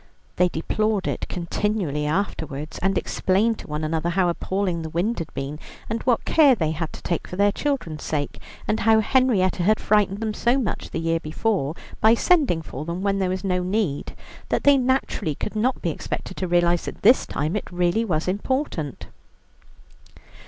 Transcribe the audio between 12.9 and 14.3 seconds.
when there was no need,